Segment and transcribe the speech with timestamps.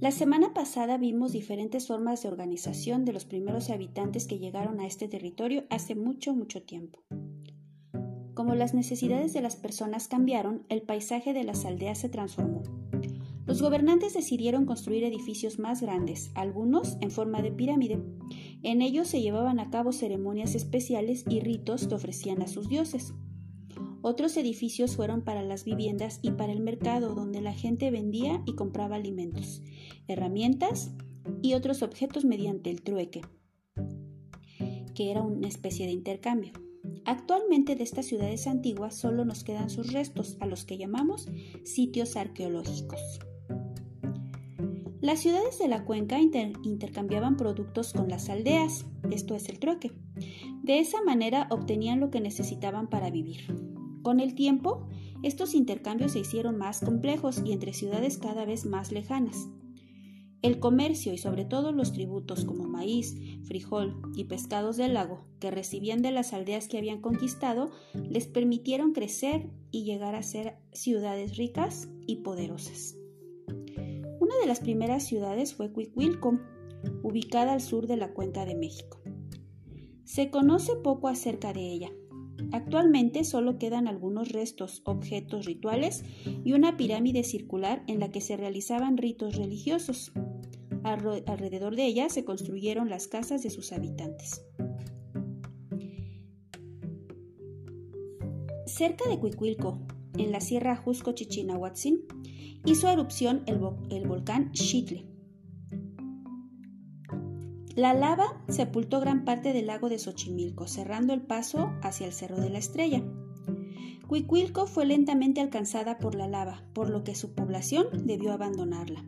[0.00, 4.86] La semana pasada vimos diferentes formas de organización de los primeros habitantes que llegaron a
[4.86, 7.02] este territorio hace mucho, mucho tiempo.
[8.32, 12.62] Como las necesidades de las personas cambiaron, el paisaje de las aldeas se transformó.
[13.44, 18.00] Los gobernantes decidieron construir edificios más grandes, algunos en forma de pirámide.
[18.62, 23.14] En ellos se llevaban a cabo ceremonias especiales y ritos que ofrecían a sus dioses.
[24.00, 28.54] Otros edificios fueron para las viviendas y para el mercado, donde la gente vendía y
[28.54, 29.62] compraba alimentos,
[30.06, 30.92] herramientas
[31.42, 33.22] y otros objetos mediante el trueque,
[34.94, 36.52] que era una especie de intercambio.
[37.04, 41.26] Actualmente de estas ciudades antiguas solo nos quedan sus restos, a los que llamamos
[41.64, 43.00] sitios arqueológicos.
[45.00, 49.92] Las ciudades de la cuenca intercambiaban productos con las aldeas, esto es el trueque.
[50.62, 53.77] De esa manera obtenían lo que necesitaban para vivir.
[54.08, 54.88] Con el tiempo,
[55.22, 59.50] estos intercambios se hicieron más complejos y entre ciudades cada vez más lejanas.
[60.40, 65.50] El comercio y sobre todo los tributos como maíz, frijol y pescados del lago que
[65.50, 71.36] recibían de las aldeas que habían conquistado les permitieron crecer y llegar a ser ciudades
[71.36, 72.96] ricas y poderosas.
[74.20, 76.40] Una de las primeras ciudades fue Cuicuilco,
[77.02, 79.02] ubicada al sur de la cuenca de México.
[80.04, 81.90] Se conoce poco acerca de ella,
[82.52, 86.04] Actualmente solo quedan algunos restos, objetos rituales
[86.44, 90.12] y una pirámide circular en la que se realizaban ritos religiosos.
[90.82, 94.42] Alrededor de ella se construyeron las casas de sus habitantes.
[98.66, 99.80] Cerca de Cuicuilco,
[100.16, 102.04] en la Sierra Jusco Chichinahuatzin,
[102.64, 105.17] hizo erupción el, el volcán Xitle
[107.78, 112.40] la lava sepultó gran parte del lago de Xochimilco, cerrando el paso hacia el Cerro
[112.40, 113.04] de la Estrella.
[114.08, 119.04] Cuicuilco fue lentamente alcanzada por la lava, por lo que su población debió abandonarla.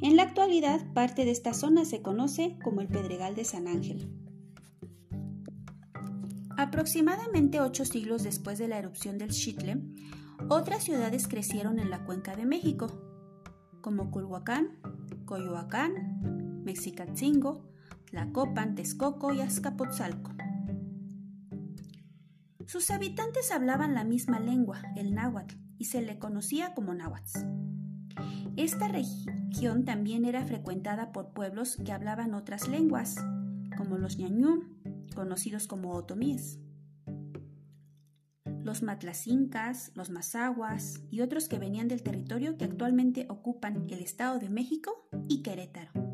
[0.00, 4.10] En la actualidad, parte de esta zona se conoce como el Pedregal de San Ángel.
[6.56, 9.80] Aproximadamente ocho siglos después de la erupción del Xitle,
[10.48, 12.88] otras ciudades crecieron en la cuenca de México,
[13.80, 14.80] como Culhuacán,
[15.24, 17.71] Coyoacán, Mexicatzingo,
[18.12, 20.32] Tlacopan, Texcoco y Azcapotzalco.
[22.66, 27.38] Sus habitantes hablaban la misma lengua, el náhuatl, y se le conocía como náhuatl.
[28.58, 33.16] Esta región también era frecuentada por pueblos que hablaban otras lenguas,
[33.78, 34.62] como los ñañú,
[35.14, 36.60] conocidos como otomíes,
[38.62, 44.38] los matlacincas, los mazaguas y otros que venían del territorio que actualmente ocupan el Estado
[44.38, 46.11] de México y Querétaro.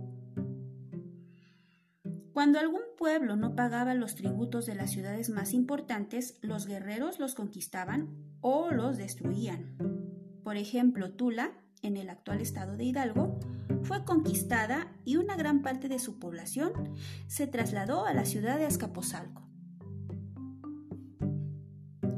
[2.39, 7.35] Cuando algún pueblo no pagaba los tributos de las ciudades más importantes, los guerreros los
[7.35, 9.77] conquistaban o los destruían.
[10.45, 11.51] Por ejemplo, Tula,
[11.83, 13.41] en el actual estado de Hidalgo,
[13.83, 16.95] fue conquistada y una gran parte de su población
[17.27, 19.43] se trasladó a la ciudad de Azcapotzalco.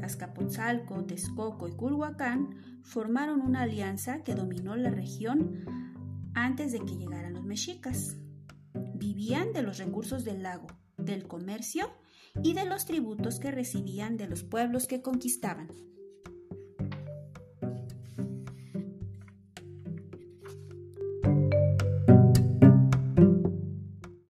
[0.02, 5.64] Azcapotzalco, Texcoco y Culhuacán formaron una alianza que dominó la región
[6.34, 8.19] antes de que llegaran los mexicas
[9.00, 10.69] vivían de los recursos del lago,
[10.99, 11.91] del comercio
[12.44, 15.69] y de los tributos que recibían de los pueblos que conquistaban.